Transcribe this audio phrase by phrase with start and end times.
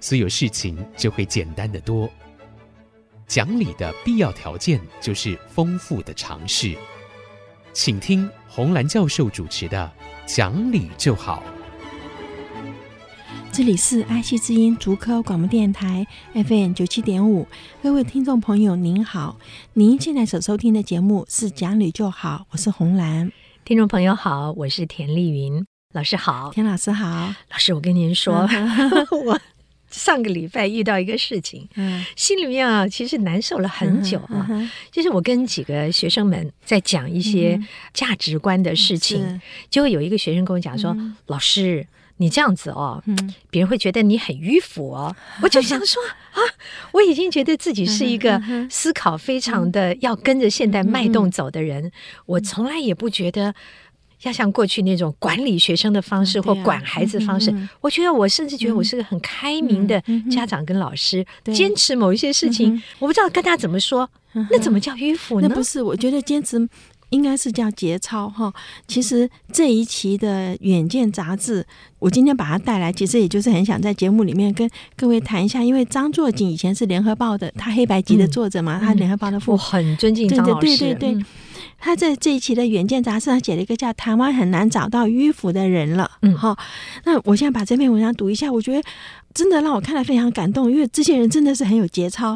[0.00, 2.08] 所有事情就会简单的多。
[3.26, 6.76] 讲理的必要条件就是丰富的尝试。
[7.72, 9.92] 请听红兰教授主持的
[10.34, 11.42] 《讲理就好》。
[13.52, 17.48] 这里是爱惜之音竹科广播电台 FM 九七点五，
[17.82, 19.38] 各位听众朋友您好，
[19.72, 23.32] 您现在所收听的节目是《讲理就好》，我是红兰。
[23.64, 28.46] 听众朋友好，我是田丽云老师好，田老师好，老师我跟您说，
[29.24, 29.40] 我
[29.90, 34.48] 上个礼拜遇到一个事情，嗯，心里面啊其实难受了很久啊，
[34.90, 37.60] 就是我跟几个学生们在讲一些
[37.92, 41.86] 价值观的事情，结果有一个学生跟我讲说，老师。
[42.18, 45.14] 你这样子哦，嗯，别人会觉得你很迂腐哦。
[45.42, 46.40] 我就想说啊，
[46.92, 51.92] 我已经觉得自己是一个思考非常的要跟着现代脉动走的人，
[52.24, 53.54] 我从来也不觉得
[54.22, 57.54] 要像过去那种管理学生的方式或管孩子方式。
[57.80, 64.08] 我觉得我甚至觉得我是个很开明的家长跟老师，坚持某一些事情，我不知道跟他怎么说，
[64.50, 65.48] 那怎么叫迂腐呢？
[65.48, 66.68] 那不是，我觉得坚持。
[67.10, 68.52] 应该是叫节操哈。
[68.88, 71.64] 其实这一期的《远见》杂志，
[72.00, 75.62] 我今天把它带来，其实也就是很想在节目里面跟各位谈一下。
[75.62, 80.94] 因为张作锦以前是《联合报》的，他黑白集的作者嘛，嗯、他《联合报》的副，我很尊敬张老师。
[80.96, 81.16] 对
[81.78, 86.10] 他在这一期的《远见》杂志上写了一个叫“台湾很难找到迂腐的人了”。
[86.22, 86.56] 嗯，好，
[87.04, 88.88] 那我现在把这篇文章读一下，我觉得。
[89.36, 92.34] 真的让我看了非常感动，因为这些人真的是很有节操。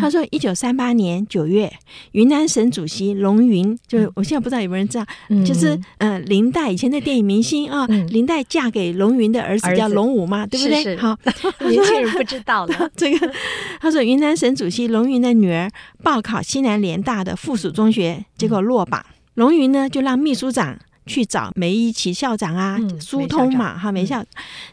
[0.00, 1.68] 他说，一九三八年九月，
[2.12, 5.04] 云南省主席龙云，就是我现在不知道有没有人知道，
[5.44, 10.96] 就是呃林黛以前的电影明星啊，林黛嫁给龙云的儿子叫龙武嘛，对不对？
[10.96, 11.18] 好，
[11.68, 12.88] 年轻人不知道了。
[12.94, 13.32] 这个
[13.80, 15.68] 他说，云南省主席龙云的女儿
[16.04, 19.04] 报考西南联大的附属中学，结果落榜，
[19.34, 20.78] 龙云呢就让秘书长。
[21.06, 24.22] 去找梅贻琦校长啊，疏通嘛，哈，梅校，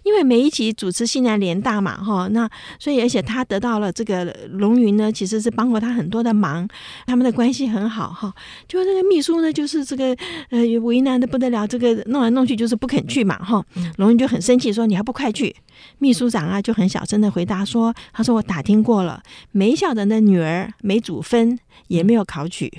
[0.03, 2.49] 因为梅贻琦主持西南联大嘛，哈，那
[2.79, 6.67] 所以而且他得到了这个龙云呢，其实是帮过他很多的忙，
[7.05, 8.33] 他们的关系很好，哈。
[8.67, 10.15] 就那个秘书呢，就是这个
[10.49, 13.63] 呃为难的不得了，这个弄来弄去就是不肯去嘛，哈。
[13.97, 15.55] 龙云就很生气，说你还不快去？
[15.99, 19.21] 秘书长啊就很小声的回答说，他说我打听过了，
[19.51, 22.73] 梅校长的女儿梅祖芬也没有考取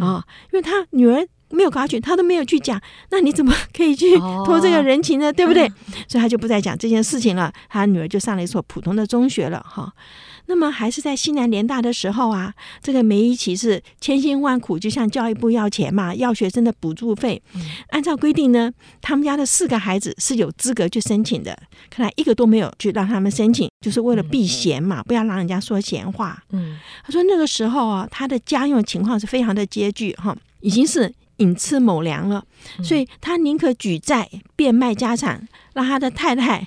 [0.00, 1.26] 啊，因为他女儿。
[1.54, 5.28] 没有考取，他都没有去讲，那你怎么可以去托这个人情呢？
[5.28, 5.66] 哦、对不对？
[5.66, 5.74] 嗯、
[6.08, 7.52] 所以他就不再讲这件事情了。
[7.68, 9.92] 他女儿就上了一所普通的中学了，哈。
[10.46, 17.42] 那么还是在西南联大的时候啊，这个梅贻琦是千辛万苦就向教育部要钱嘛，要学生的补助费。
[17.54, 26.42] 嗯、按照规定呢，他们家的四个孩子是有资格去申请的，看来一个都没有去让他们申请，就是为了避嫌嘛，不要让人家说闲话。
[26.50, 31.10] 嗯，他说那个时候啊，他的家用情况是非常的拮据，哈，已经是。
[31.36, 32.44] 寅吃卯粮了，
[32.82, 36.66] 所以他宁可举债变卖家产，让他的太太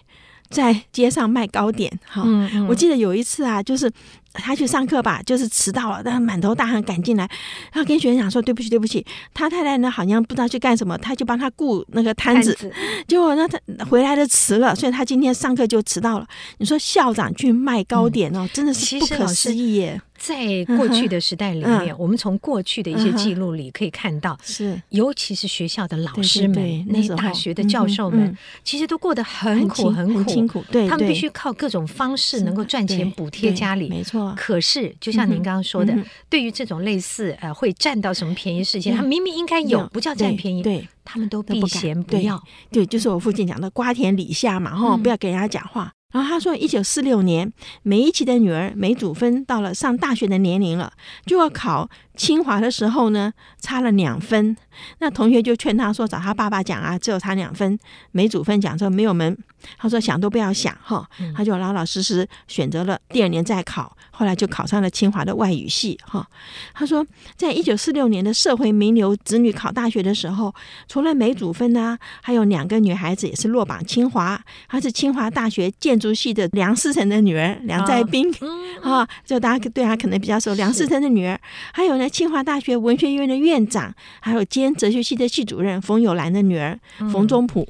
[0.49, 1.91] 在街上卖糕点。
[2.05, 2.23] 哈，
[2.67, 3.91] 我记得有一次啊，就是。
[4.37, 7.23] 他去上课吧，就是迟到了，但是满头大汗赶进来，
[7.71, 12.71] 然后跟学生讲说：“对不起，对不起。”他太太呢，好像不知道去干什么，他就帮他顾那个摊子，子
[13.07, 16.27] 结果呢，他回来的迟了，所以他今天上课就迟到了。
[16.57, 20.01] 你说校长去卖糕点哦，嗯、真的是不可思议耶！
[20.17, 34.26] 在过去的时代里面，嗯、我们从过去的一些记录里可以看到，是、嗯、尤其是学校的老师们，对对对，那些大学的教授们，其实都过得很苦很苦，很辛苦，对，他们必须靠各种方式能够赚钱补贴家里，没错。
[34.35, 35.95] 可是，就像您刚刚说的，
[36.29, 42.37] 对于这种类似呃会占到什么便宜事情，嗯、他明明应该有，不叫占便宜，对，对他们都避嫌不要
[42.71, 42.83] 对。
[42.83, 45.91] 对，就是我父亲讲的“瓜田李下”嘛，哈、嗯，不要给人家讲话。
[46.13, 47.51] 然后他说，一九四六年，
[47.83, 50.91] 梅贻琦的女儿梅祖芬到了上大学的年龄了，
[51.25, 54.55] 就要考清华的时候呢，差了两分。
[54.99, 57.77] 那同学就劝他说：“找他爸爸讲啊，只有差两分。”
[58.11, 59.37] 梅祖芬讲说：“没有门。”
[59.77, 61.05] 他说：“想都不要想哈。”
[61.35, 66.27] 他就老老实实选择了第二年再考，后来就考上了清华的外语系哈。
[66.73, 67.05] 他说，
[67.35, 70.51] 在一九四六年的社会名流子女考大学的时候，
[70.87, 78.33] 除了梅祖芬呢，还有两个女孩子也是落榜清华，她是清华大学建筑系的梁思成的女儿梁再冰
[78.81, 80.55] 啊，就大家对她可能比较熟。
[80.55, 81.39] 梁思成的女儿，
[81.71, 86.79] 还有呢，清华大学文学院的院长，还有兼哲学系的系主任冯友兰的女儿
[87.11, 87.67] 冯中普。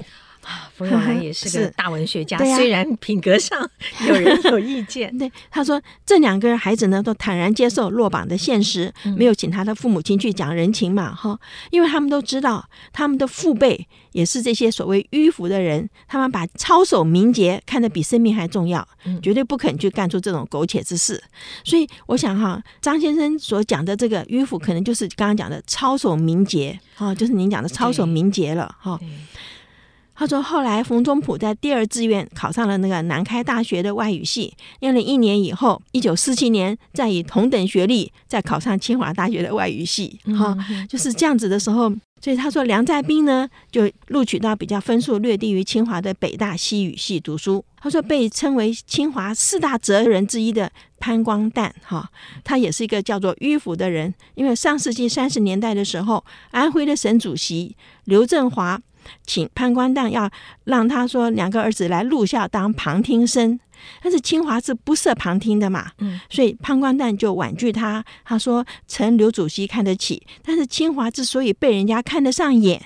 [0.47, 3.69] 啊，冯友兰也是个大文学家，虽然品格上
[4.07, 5.15] 有人有意见。
[5.17, 11.37] 对，他说这两个孩子呢，都坦然接受落榜的现实，没有请他的父母亲去讲人情嘛，哈，
[11.69, 18.87] 因为他们都知道他们的父辈也是这些所谓迂腐的人，他们把操守名节看得比生命还重要，
[19.21, 21.21] 绝对不肯去干出这种苟且之事。
[21.65, 28.97] 所以我想哈，张先生所讲的这个迂腐，可能就是刚刚讲的操守名节，哈，就是您讲的操守名节了，哈。
[30.19, 40.19] 他说：“后来，冯中普在第二志愿考上了那个南开大学的外语系，念了一年以后，一九四七年再以同等学历再考上清华大学的外语系。
[40.35, 40.57] 哈，
[40.89, 41.87] 就是这样子的时候，
[42.19, 47.63] 所以他说梁在斌呢就录取到比较分数略低于清华的北大西语系读书。
[47.79, 52.09] 他说被称为清华四大哲人之一的潘光旦，哈，
[52.43, 58.81] 他也是一个叫做迂腐的人，因为上世纪三十年代的时候，安徽的省主席刘振华。”
[59.25, 60.29] 请潘光旦要
[60.65, 63.59] 让他说两个儿子来入校当旁听生，
[64.01, 68.03] 但是清华是不设旁听的嘛，嗯，所以潘光旦就婉拒他。
[68.25, 72.81] 他说：“承刘主席看得起，但是清华之所以被人家看得上眼，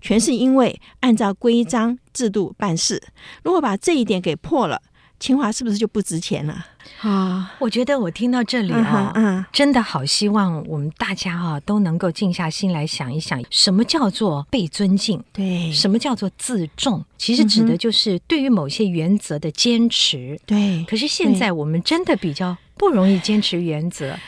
[0.00, 3.02] 全是因为按照规章制度办事。
[3.42, 4.80] 如果把这一点给破了。”
[5.22, 6.66] 清华是不是就不值钱了
[7.00, 7.54] 啊？
[7.60, 15.22] 我觉得我听到这里啊，嗯，嗯，真的好希望我们大家啊都能够静下心来想一想，什么叫做被尊敬？
[15.32, 17.04] 对，什么叫做自重？
[17.16, 20.36] 其实指的就是对于某些原则的坚持。
[20.44, 24.18] 对，可是现在我们真的比较不容易坚持原则。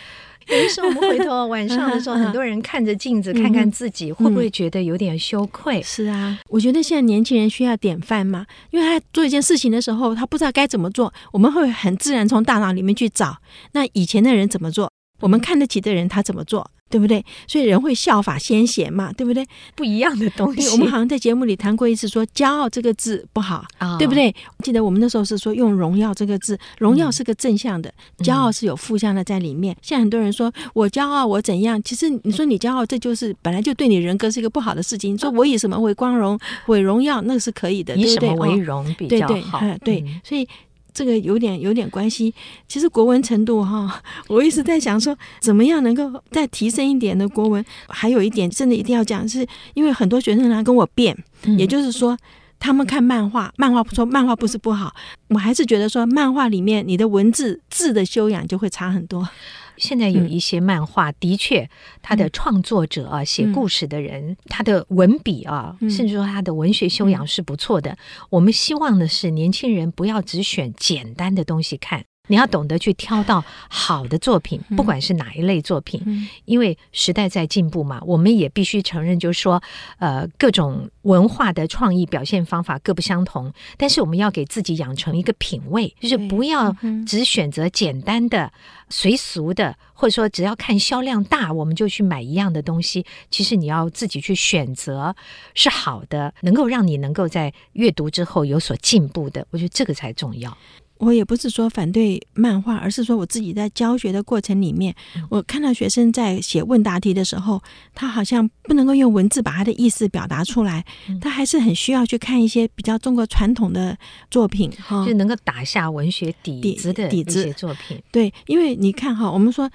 [0.49, 5.82] 有的时候我们回头晚上的时候，很多人看着镜子，看看自己，会不会觉得有点羞愧？
[5.82, 13.37] 是啊，我觉得现在年轻人需要典范嘛，因为他做一件事情的时候，他不知道该怎么做，我们会很自然从大脑里面去找，
[13.73, 14.91] 那以前的人怎么做，
[15.24, 16.70] 我们看得起的人他怎么做。
[16.90, 17.24] 对不对？
[17.48, 19.44] 所以人会效法先贤嘛，对不对？
[19.74, 20.68] 不一样的东西。
[20.68, 24.32] 我们好像在节目里谈过一次，说“骄傲”这个字不好，哦、对不对？
[24.62, 29.74] 记得我们那时候是说用“荣耀”这个字，“荣耀”是个正向的，“嗯、骄傲”是有负向的在里面。
[29.82, 31.82] 现在很多人说我骄傲，我怎样？
[31.82, 35.14] 其实你说你骄傲，这就是本来就对你人格是一个不好的事情。
[35.14, 39.58] 你说我以什么为光荣、为荣耀，那是可以的，以什么为荣比较好？
[39.58, 40.46] 对对，对，所以。
[40.94, 42.32] 这个有点有点关系，
[42.69, 47.62] 其实国文程度哈， 我一直在想说，怎么样能够再提升一点的国文？
[47.88, 49.44] 还有一点真的一定要讲，是
[49.75, 51.17] 因为很多学生来跟我辩，
[51.58, 52.17] 也就是说，
[52.61, 54.94] 他们看漫画，漫画不说漫画不是不好，
[55.29, 59.29] 我还是觉得说，漫画里面你的文字字的修养就会差很多。
[59.76, 61.68] 现在有一些漫画，的确，
[62.02, 67.96] 他的创作者啊，写故事的人，他的文笔啊，甚至说他的文学修养是不错的。
[68.30, 72.04] 我们希望的是，年轻人不要只选简单的东西看。
[72.26, 76.02] 你要懂得去挑到好的作品，不管是哪一类作品，
[76.46, 79.62] 因为时代在进步嘛，我们也必须承认，就是说，
[79.98, 86.74] 呃，各种文化的创意表现方法各不相同，但是我们要给自己养成一个品味，就是不要
[87.06, 88.50] 只选择简单的、
[88.88, 93.04] 随俗的，或者说只要看销量大我们就去买一样的东西。
[93.30, 95.14] 其实你要自己去选择
[95.54, 100.56] 是好的，能够让你能够在阅读之后有所进步的，我觉得这个才重要。
[101.04, 104.94] 我也不是说反对漫画，而是说我自己在教学的过程里面，
[105.28, 107.62] 我看到学生在写问答题的时候，
[107.94, 110.84] 他好像不能够用文字把他的意思表达出来，
[111.20, 113.96] 他还是很需要去看一些比较中国传统的
[114.30, 118.02] 作品，哈，就能够打下文学底子的一些作品。
[118.10, 119.70] 对，因为你看哈，我们说。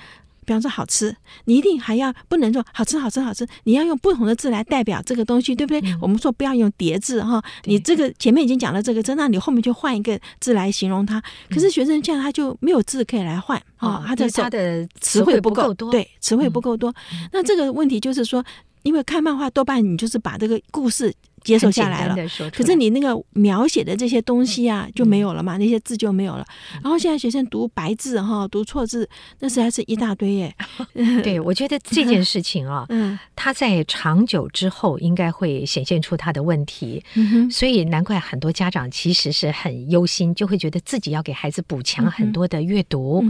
[0.50, 1.15] 比方说好吃，
[1.46, 5.79] 你一定还要不能说好吃好吃好吃，你要用不同的字来代表这个东西，对不对？
[5.91, 11.22] 嗯、我们说不要用叠字哈，你这个前面已经讲了这个字，那你后面就换一个字来形容它。
[11.51, 16.89] 可是学生这样他就没有字可以来换啊，他的他的词汇不够多，对，词汇不够多。
[17.13, 18.44] 嗯、那这个问题就是说，
[18.82, 21.13] 因为看漫画多半你就是把这个故事。
[21.43, 22.15] 接受下来了，
[22.53, 26.46] 可是你那个描写的这些东西啊就没有了嘛，那些字就没有了。
[26.84, 30.55] 然后现在学生读白字哈，读错字，那实在是一大堆耶。
[31.24, 37.03] 对，我觉得这件事情啊， 嗯，它在长久之后应该会显现出它的问题。
[37.51, 43.24] 所以难怪很多家长其实是很忧心，就会觉得自己要给孩子补强很多的阅读。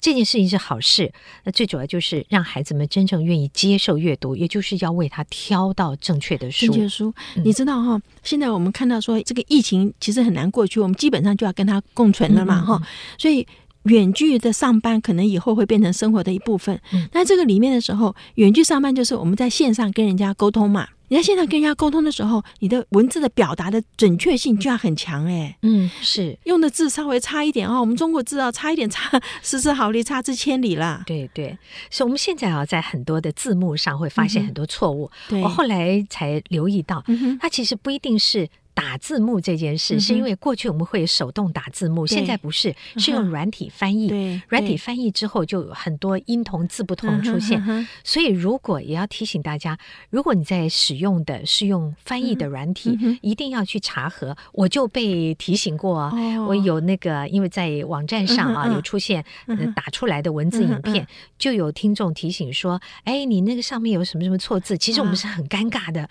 [0.00, 1.12] 这件事情是好事，
[1.44, 6.66] 那最主要就是让孩子们真正愿意接受阅读，也就是要为他挑到正确的书。
[6.66, 7.14] 正确书。
[7.50, 12.86] 你知道哈，现在我们看到说这个疫情其实很难过去，我们基本上就要跟它共存了嘛哈，嗯嗯，
[13.18, 13.44] 所以
[13.84, 16.80] 远距的上班可能以后会变成生活的一部分。
[17.12, 20.88] 那这个里面的时候，远距上班就是我们在线上跟人家沟通嘛。
[21.08, 25.56] 你在线上跟人家沟通的时候，你的文字的表达的准确性就要很强哎。
[25.62, 31.02] 嗯，是用的字稍微差一点哦，我们中国字啊差一点差十之毫厘，差 之千里啦。
[31.04, 31.58] 对对，
[31.90, 35.10] 所以我们现在啊，在很多的字幕上会发现很多错误。
[35.28, 37.02] 对，我后来才留意到，
[37.40, 38.48] 它其实不一定是。
[38.80, 44.08] 打字幕这件事，是因为过去我们会手动打字幕，现在不是，是用软体翻译。
[44.08, 47.86] 对，软体翻译之后就有很多音同字不同出现。
[48.02, 54.34] 所以如果也要提醒大家，如果你在使用的是用翻译的软体，一定要去查核。
[54.52, 56.10] 我就被提醒过，
[56.48, 59.22] 我有那个因为在网站上啊有出现
[59.76, 61.06] 打出来的文字影片，
[61.38, 66.08] 就有听众提醒说：“哎，你那个上面有什么什么错字？”其实我们是很尴尬的。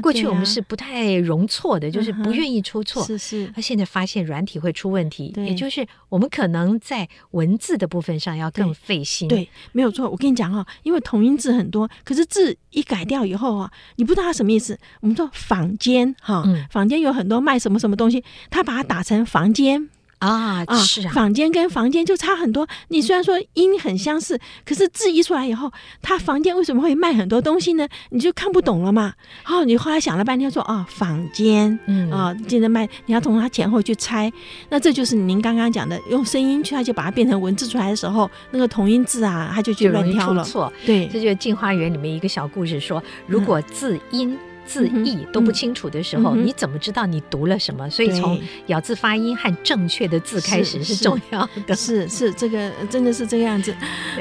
[0.00, 3.04] 过去我们是不太容错的，就是不愿意出错。
[3.04, 3.52] 是是。
[3.54, 9.28] 那现在发现软体会出问题，也就是我们可能在文字的部分上要更费心。
[9.28, 10.08] 对，没有错。
[10.08, 14.78] 我跟你讲哈，因为同音字很多，可是字一改掉以后啊，你不知道它什么意思。
[15.00, 19.88] 我们说坊间哈，坊间有很多卖什么什么东西，他把它打成房间。
[20.22, 22.66] 啊啊，是啊，坊间跟房间就差很多。
[22.88, 27.88] 你虽然说音很相似，可是字一出来以后，他房间为什么会卖很多东西呢？
[28.10, 29.14] 你就看不懂了嘛。
[29.46, 34.32] 哦，你后来想了半天说，哦，坊间，嗯啊，接着卖，你要从它前后去猜。
[34.68, 40.44] 那这就是您刚刚讲的，用声音去，他就把它变成文字出来的时候，那个同音字啊，他就去乱挑了。
[40.44, 44.38] 错，对，这就是《镜花缘》里面一个小故事说，如果字音。
[44.66, 47.88] 字义都不清楚的时候，你怎么知道你读了什么？
[47.90, 51.74] 所以从咬字发音和正确的字开始是重要的。
[51.74, 53.74] 是是，这个真的是这个样子。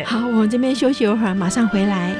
[0.06, 2.16] 好，我们这边休息一会儿，马上回来。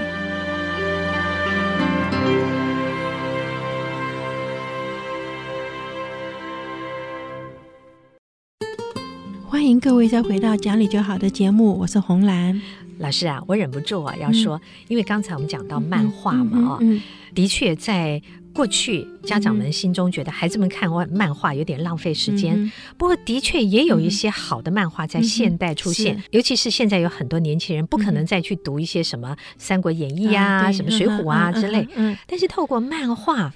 [9.48, 12.60] 欢迎各位再回到讲理就好的节目，我是红兰
[13.00, 13.42] 老师啊。
[13.48, 16.80] 我忍不住啊要说，因为刚才我们讲到漫画嘛啊。
[17.34, 18.22] 的确，在
[18.54, 22.54] 过去家长们心中觉得孩子们看完漫画有点浪费时间。
[22.56, 31.88] 嗯、不过，的确也有一些好的漫画在现代出现，嗯、尤其是现在有很多年轻人不可能再去读一些什么《三国演义》啊、嗯、什么《水浒》啊之类。
[31.96, 33.52] 嗯，但是透过漫画，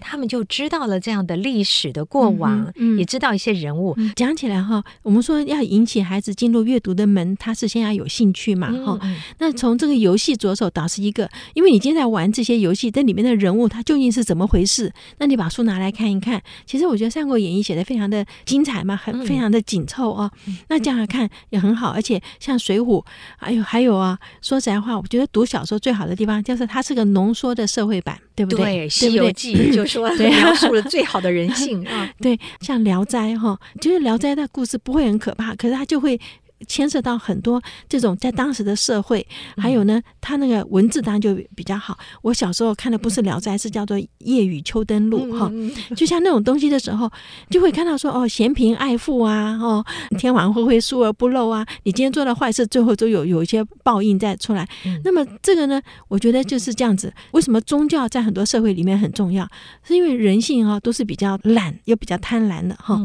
[0.00, 3.96] 他们就知道了这样的历史的过往，嗯、也知道一些人物。
[4.14, 8.70] 讲起来哈，我们说要引起孩子进入阅读的门，他是先要有兴趣嘛。
[8.84, 12.90] 哈、嗯，那从这个游戏着手倒是一个，因为你今天在玩这些游戏。
[12.92, 14.81] 这里面的人物他究竟是怎么回事？
[15.18, 16.40] 那你把书拿来看一看。
[16.64, 20.30] 其实我觉得《三国演义》写的非常的精彩嘛，很非常的紧凑哦。
[20.46, 23.02] 嗯、那这样看也很好，而且像《水浒》，
[23.36, 28.64] 还有还有啊，说实在话，我觉得读小说最好的地方就是它是个浓缩的社会版，对不对？
[28.64, 32.10] 对，《西游记》就 说描述了最好的人性啊。
[32.20, 36.20] 对，像《聊斋》哈，就是《聊斋》的故事不会很可怕，可是它就会。
[36.66, 39.26] 牵涉到很多这种在当时的社会，
[39.56, 41.98] 还有呢，他那个文字当然就比较好。
[42.22, 45.50] 我小时候看的不是《聊斋》，是叫做《夜雨秋灯录》哈，
[45.94, 47.10] 就像那种东西的时候，
[47.50, 49.84] 就会看到说哦，嫌贫爱富啊，哦，
[50.18, 51.66] 天网恢恢，疏而不漏啊。
[51.84, 54.68] 你今天做的坏事，最后都有有一些报应再出来。
[55.04, 57.12] 那么这个呢，我觉得就是这样子。
[57.32, 59.48] 为什么宗教在很多社会里面很重要？
[59.82, 63.00] 是因为人性啊，都是比较懒又比较贪婪的哈。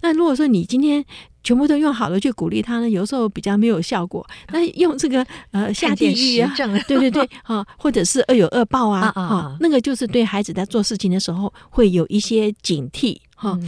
[0.00, 1.04] 那如果说你今天
[1.48, 4.26] 全部都用好了去鼓励他呢，有时候比较没有效果。
[4.52, 6.54] 那用这个呃下地狱啊，
[6.86, 13.58] 对对对，啊，或者是恶有恶报啊，啊，那个就是对孩子在做事情的时候会有一些警惕哈。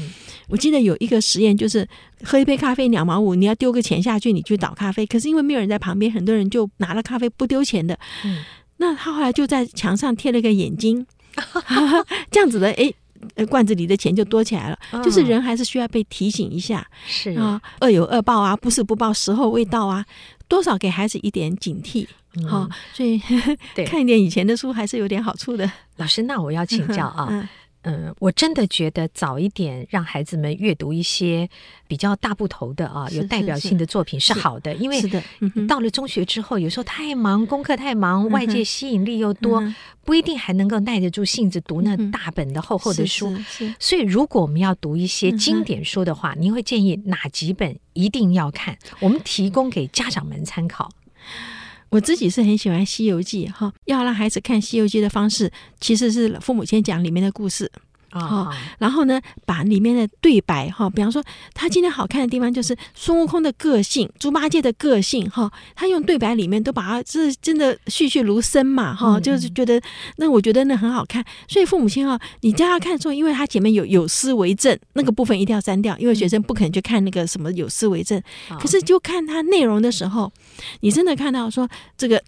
[0.49, 1.89] 我记得有一个实验，就是
[2.23, 7.99] 喝一杯咖啡两毛五，你要丢个钱下去，你去倒咖啡，可是因为没有人在旁边，很多人就拿了咖啡不丢钱的。
[8.77, 11.07] 那他后来就在墙上贴了一个眼睛，
[12.31, 12.93] 这样子的，哎。
[13.35, 14.79] 呃，罐子里的钱就多起来了。
[14.93, 20.05] 嗯、就是人还是需要被提醒一下，是啊，恶有恶报啊，不是不报，时候未到啊，
[20.49, 22.07] 多少给孩子一点警惕，
[22.49, 23.21] 好、嗯，所以
[23.75, 25.71] 对 看一点以前的书还是有点好处的。
[25.97, 27.29] 老师，那我要请教啊。
[27.31, 27.49] 嗯嗯
[27.83, 31.49] 嗯，我真的觉得早一点让孩子们阅读一些
[31.89, 35.01] 比较大部头的啊，有代表性的作品是好的，因为
[35.67, 39.63] 到了中学之后，有时候太忙，功课太忙，外界吸引力又多，
[40.05, 43.35] 不一定还能够耐得住性子读那大本的厚厚的书。
[43.79, 48.77] 所以，如果我们要读一些经典书的话，您会建议哪几本一定要看？
[49.01, 50.91] 我们提供给家长们参考。
[51.91, 57.71] 我自己是很喜欢《西游记》哈，要让孩子看《西游记》的方式，其实是父母先讲里面的故事。
[58.11, 61.23] 啊，然后呢，把里面的对白哈，比方说
[61.55, 69.81] 他今天好看的地方就是孙悟空的个性，猪八戒的个性哈，他用对白里面都把它是真的栩栩如生嘛哈，就是觉得
[70.17, 78.21] 那我觉得那很好看，所以父母亲啊，你叫他看的时候，因为他前面有有思为证，那个部分一定要删掉，因为学生不可能去看那个什么有思为证，
[78.59, 80.31] 可是就看他内容的时候，
[80.81, 82.21] 你真的看到说这个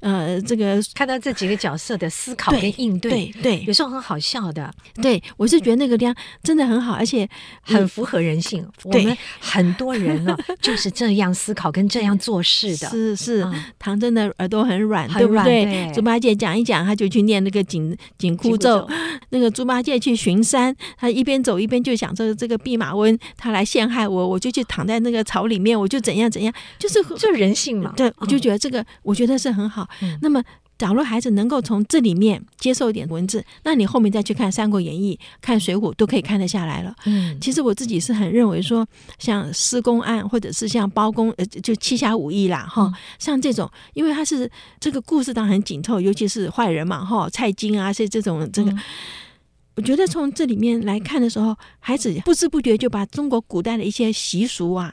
[0.00, 4.70] 呃这个看到这几个角色的思考跟应对，对，对，有时候很好笑的，
[5.00, 5.21] 对。
[5.22, 7.28] 对，我是觉得那个量真的很好，而且
[7.62, 8.66] 很符合人性。
[8.84, 12.88] 我们很多人呢 就是这样思考跟这样做事的。
[12.88, 13.46] 是是，
[13.78, 15.90] 唐真的耳朵很软，对不对？
[15.94, 18.88] 猪八戒讲一讲，他就去念那个紧紧箍咒。
[19.30, 27.92] 那个猪八戒去巡山，他一边走一边就想着这个弼马温他来陷害我，我就去躺在那个草里面，我就怎样怎样，就是就人性嘛。
[27.96, 29.88] 对，我就觉得这个我觉得是很好。
[30.20, 30.42] 那么。
[30.82, 36.92] 假如孩子能够从这里面接受一点文字，那你后面再去看《三国演义》、看《水浒》，都可以看得下来了。
[37.04, 38.84] 嗯，其实我自己是很认为说，
[39.16, 48.80] 像施公案，或者是像包公，呃，就七侠五义啦，哈，像这种，因为他是这个故事当然很紧凑，尤其是坏人嘛，哈，蔡京啊，是这种这个，嗯、
[49.76, 54.92] 我觉得从这里面来看的时候，孩子不知不觉就把中国古代的一些习俗啊。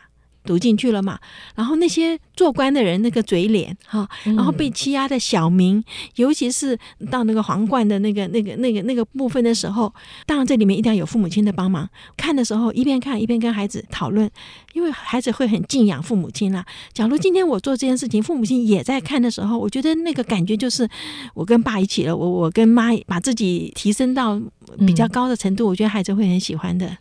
[0.49, 1.19] 读进去了嘛？
[1.53, 5.83] 然后那些做官的人那个嘴脸哈，然后被欺压的小民，
[6.15, 6.75] 尤其是
[7.11, 9.93] 到那个皇冠的那个、那个、那个、那个部分的时候，
[10.25, 11.87] 当然这里面一定要有父母亲的帮忙。
[12.17, 14.27] 看的时候一边看一边跟孩子讨论，
[14.73, 16.65] 因为孩子会很敬仰父母亲啦。
[16.93, 20.89] 假如今天我做这件事情，父母亲也在看的时候，我觉得那个感觉就是
[21.35, 24.41] 我跟爸一起了，我我跟妈把自己提升到
[24.79, 26.97] 比较高的程度，我觉得孩子会很喜欢的。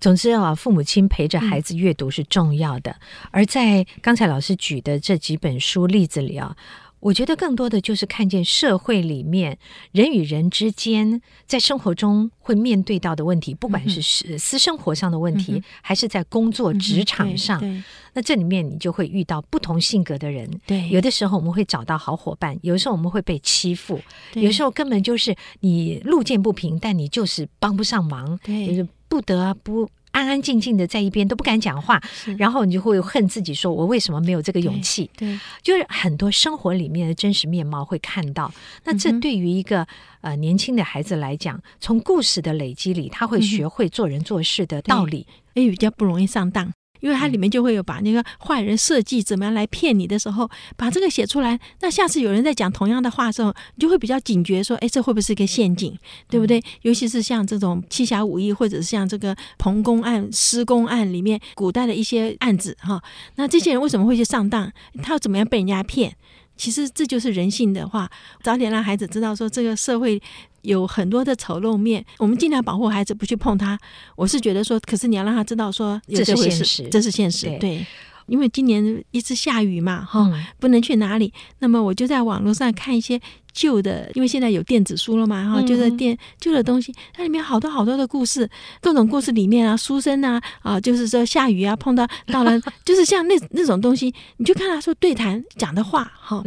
[0.00, 2.90] 总之啊，父母亲陪着孩子阅读是重要的。
[2.90, 6.56] 嗯、而在刚才老师举的这几本书例子里啊，
[7.00, 9.58] 我觉得更多的就是看见社会里面
[9.92, 17.60] 人与人之间在生活中会面对到的问题，不管是私私生活上的问题，嗯、还是在工作职场上。
[17.62, 20.48] 嗯、那这里面你就会遇到不同性格的人。
[20.66, 24.00] 对，有的时候我们会找到好伙伴，有的时候我们会被欺负，
[24.32, 28.38] 对有时候根本就是你路见不平，但你就是帮不上忙。
[28.42, 28.86] 对，就是。
[29.10, 29.88] 不得不
[30.18, 32.02] 安安静静的在一边都不敢讲话，
[32.36, 35.08] 然后你就会恨自己，说我为什么没有这个勇气？
[35.16, 38.52] 对，对就是很多生活里面的真实面貌会看到。
[38.82, 39.86] 那这对于一个
[40.20, 46.72] 呃年轻的孩子来讲，从故事的累积里，他会学会做人做事的道理，也比较不容易上当。
[47.00, 51.58] 因为它里面就会有把那个坏人设计怎么样来骗你的时候，把这个写出来。
[51.80, 55.96] 那下次有人在讲同样的话的时候，你就会比较警觉，说：“哎，这会不会是一个陷阱？
[56.28, 63.02] 对不对？”尤其是像这种七侠五义，或者是像这个彭公案、施公案里面古代的一些案子哈。
[63.36, 64.70] 那这些人为什么会去上当？
[65.02, 66.14] 他要怎么样被人家骗？
[66.58, 68.10] 其实这就是人性的话，
[68.42, 70.20] 早点让孩子知道说这个社会
[70.62, 73.78] 有很多的丑陋面，我们尽量保护孩子不去碰它。
[74.16, 77.58] 我是觉得说，可是你要让他知道说这，这是现实，这是现实，对。
[77.58, 77.86] 对
[78.26, 81.32] 因为今年一直下雨嘛，哈，不能去哪里。
[81.60, 83.18] 那么我就在网络上看一些
[83.58, 88.48] 旧的，因为现在有电子书了嘛，哈，就是电旧的东西，它里面好多好多的故事，
[88.80, 96.42] 各种故事里面啊，书生啊，啊，就是说下雨啊，碰到到了， 就是像那那种东西，你就看他说对谈讲的话，哈。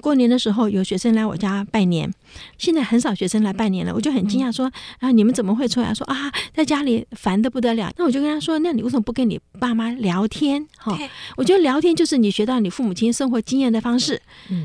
[0.00, 2.12] 过年的时候有学生来我家拜年，
[2.58, 5.92] 现在很少学生来拜年了，我就很惊讶说，啊，你们怎么会出来？
[5.94, 7.92] 说啊，在家里烦的不得了。
[7.96, 10.66] 那我就跟他说，那你为什么不跟你爸妈聊天？
[10.76, 10.98] 哈，
[11.36, 14.20] 我觉得聊天就是你学到你父母亲生活经验的方式。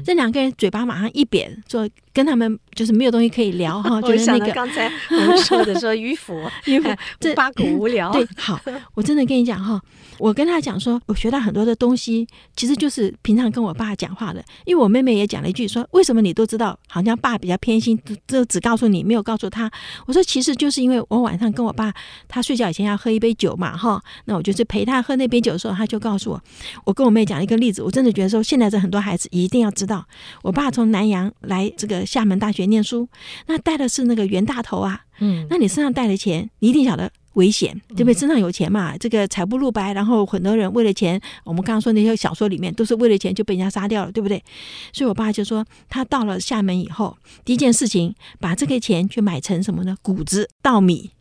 [0.05, 4.01] 这两个人嘴巴马上一扁，说跟他们就是没有东西可以聊哈。
[4.03, 6.33] 就是那个刚才我们说的说迂腐，
[6.65, 8.11] 迂腐，这八股无聊。
[8.11, 8.59] 对，好，
[8.93, 9.81] 我真的跟你讲哈。
[10.17, 14.43] 我跟他讲说，我学到很多的东西，其实就是平常跟我爸讲话的。
[14.65, 16.77] 因为我妹妹也讲了一句说，为什么你都知道？
[16.89, 19.71] 好像爸比较偏心，就只告诉你，没有告诉他。
[20.05, 21.93] 我说其实就是因为我晚上跟我爸，
[22.27, 26.41] 他睡觉以前要喝一杯酒嘛，哈，那我就是陪他喝那杯酒的时候，他就告诉我。
[26.83, 30.05] 我跟我妹讲一个例子，我真的觉得说，现在这很多孩子一定要知道，
[30.41, 33.07] 我爸从南洋来这个厦门大学念书，
[33.47, 37.11] 那带的是那个袁大头啊，嗯，那你身上带的钱，你一定晓得。
[37.33, 38.13] 危险，对不对？
[38.13, 44.43] 身上有钱嘛，这个财不露白，然后很多人为了钱，我们刚刚说那些小说里面都是为了钱就被人家杀掉了，对不对？
[44.91, 49.95] 所以我爸就说，他到了厦门以后，第一件事情把这个钱去买成什么呢？
[50.01, 51.11] 谷子、稻米。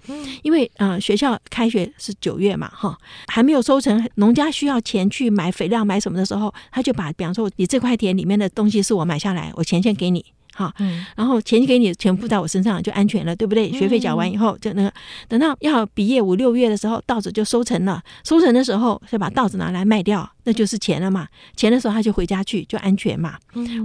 [0.42, 10.24] 因为啊、呃，学校开学是九月嘛，哈，还没有收成，农家需要钱去买肥料、买什么的时候，他就把，比方说，你这块田里面的东西是我买下来，我钱先给你。
[10.58, 10.72] 好，
[11.14, 13.70] 然后钱给你，全部在我身上就安全了，对不对？
[13.70, 14.92] 学费缴完以后，就那个
[15.28, 18.02] 等到要毕业五六月的时候，稻子就收成了。
[18.24, 21.28] 收成的时候，就把稻子拿来卖掉，那就是钱了嘛。
[21.54, 23.36] 钱的时候，他就回家去，就安全嘛。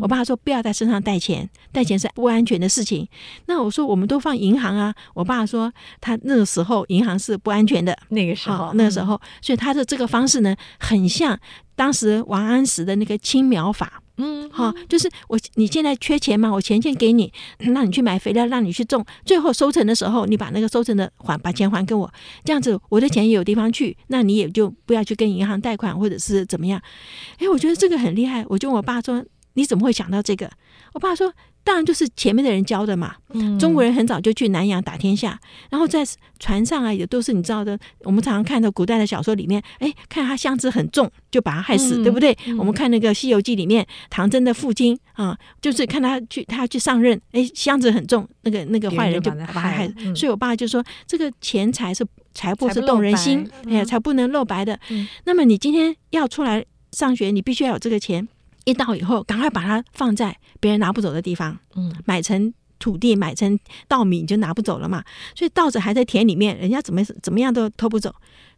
[0.02, 3.08] 我爸说不要在身上带钱，带钱是不安全的事情。
[3.46, 4.92] 那我说我们都放银行啊。
[5.14, 11.40] 我爸说他那个时候银行是不安全的，那个时候，那个时候，所以他的这个方式呢，很像
[11.76, 14.02] 当时王安石的那个青苗法。
[14.18, 22.12] 嗯，好，就是我你现在缺钱嘛，我钱先给你，让你去买肥料，让你去种，最后收成的时候，你把那个收成的还把钱还给我，
[22.44, 26.80] 这样子我的钱也有地方去，那你也就不要去跟银行贷款或者是怎么样。
[27.40, 30.50] 哎，我觉得这个很厉害，我就问我爸说，你怎么会想到这个？
[30.94, 33.16] 我爸说，当然就是前面的人教的嘛。
[33.36, 36.04] 嗯，中国人很早就去南洋打天下，然后在
[36.40, 37.78] 船上啊，也都是你知道的。
[38.02, 42.38] 我们常常看到古代的小说里面，哎，看他箱子很重，就把他害死，嗯、对不对？
[42.46, 49.94] 嗯、我们看那个《西游记》里面，唐僧的父亲啊，就是看他去，他要去上任，哎，箱子很重，那个那个坏人就把他害死。
[49.98, 54.80] 嗯、所以我爸就说，这个钱财是财帛是动人心，哎呀，才不能露白的。
[54.90, 58.28] 嗯、那么你今天要出来上学，你必须要有这个钱。
[58.66, 65.04] 一到以后，赶快把它放在别人拿不走的地方，嗯，买成土地，买成稻米，你就拿不走了嘛。
[65.36, 68.14] 所以稻子还在田里面，人家怎么怎么样都偷不走。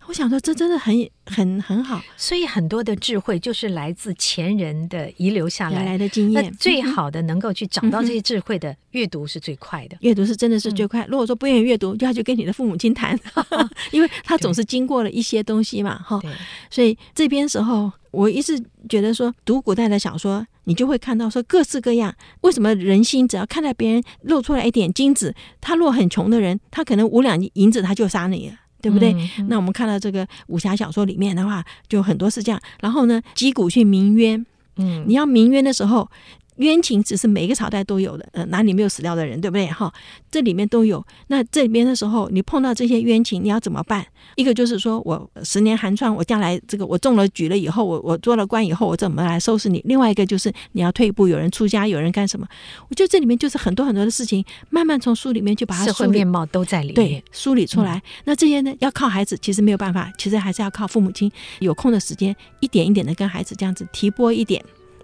[0.07, 2.01] 我想说，这真的很很很好。
[2.15, 6.43] 所以很多的智慧就是来自前人的遗留下来，来的经验。
[6.43, 9.97] 那最好的能够去找到这些智慧的，嗯、阅读是最快的。
[10.01, 11.03] 阅读是真的是最快。
[11.05, 13.19] 嗯、如果说不愿意阅读，就要去跟你的父母亲谈
[13.91, 16.31] 因为他总是经过了一些东西嘛，哈对。
[16.69, 22.13] 所以这边时候，我一直觉得说，读古代的小说，你就会看到说各式各样。
[22.41, 28.55] 为什么人心只要看到别人露出来一点金子，他若很穷的人，他可能五两银子他就杀你了。
[28.86, 29.15] 对不对？
[29.48, 32.62] 那我们看到这个武侠小说里面的话，就很多是这样。
[32.80, 34.45] 然后呢，击鼓去鸣冤。
[34.78, 36.08] 嗯，你要鸣冤的时候。
[36.57, 39.67] 冤情只是每个朝代都有的，呃，哪里没有死掉的人，对不对？
[39.67, 39.91] 哈，
[40.31, 41.05] 这里面都有。
[41.27, 44.05] 那这里边的时候，你碰到这些冤情，你要怎么办？
[44.35, 49.81] 一个就是说我十年寒窗，我将来这个我中了举了以后，我我做了官以后，我怎么来收拾你？
[49.85, 52.47] 另外一个就是你要退一步，有人出家，有人干什么？
[52.89, 57.97] 我觉得这里面就是很多很多的事情，慢慢从书里面去把它社会面貌都在里面对梳理出来。
[57.97, 64.63] 嗯、那这些呢，要靠孩子，其实没有办法，其实还是要靠父母亲有空的时间，一点一点的跟孩子这样子提拨一点。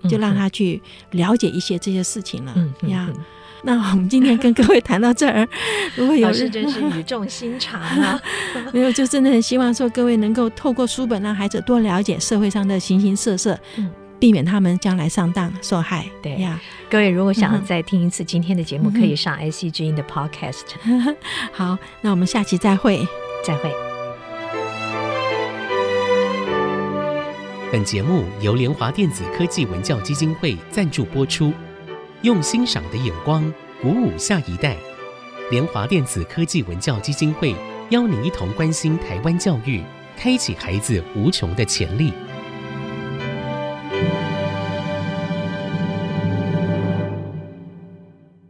[0.10, 2.54] 就让他去了解一些这些事情了
[2.88, 3.10] 呀。
[3.64, 5.48] 那我们今天跟各位谈到这儿，
[5.96, 8.20] 如果有老师真是语 重心长啊，
[8.74, 13.56] 没有，就真的很希望说各位能够透过书本让孩子多了解社会上的形形色色，
[14.18, 16.08] 避免他们将来上当受害。
[16.24, 16.60] 对呀，
[16.90, 20.64] 各位如果想再听一次今天的节目，可以上 IC 之音的 Podcast。
[21.54, 23.08] 好，那我们下期再会，
[23.46, 23.91] 再会。
[27.72, 31.54] 本节目由联华电子科技文教基金会赞助播出，
[32.22, 33.42] 用欣赏的眼光
[33.82, 34.76] 鼓舞下一代。
[35.50, 37.56] 联华电子科技文教基金会
[37.90, 39.82] 邀您一同关心台湾教育，
[40.18, 42.12] 开启孩子无穷的潜力。